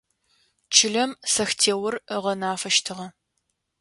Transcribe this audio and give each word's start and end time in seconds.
Чылэм 0.75 1.11
сэхтеор 1.33 1.95
ыгъэнафэщтыгъэ. 2.15 3.07